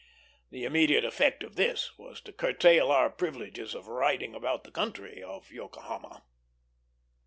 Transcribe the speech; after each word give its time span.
The 0.49 0.63
immediate 0.65 1.05
effect 1.05 1.43
of 1.43 1.55
this 1.57 1.95
was 1.95 2.21
to 2.21 2.33
curtail 2.33 2.89
our 2.89 3.07
privileges 3.11 3.75
of 3.75 3.87
riding 3.87 4.33
about 4.33 4.63
the 4.63 4.71
country 4.71 5.21
of 5.21 5.51
Yokohama. 5.51 6.23